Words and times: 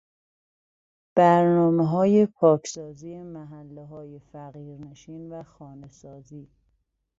برنامههای 1.15 2.25
پاکسازی 2.25 3.21
محلههای 3.21 4.19
فقیر 4.19 4.77
نشین 4.77 5.31
و 5.33 5.43
خانه 5.43 5.89
سازی 5.89 6.47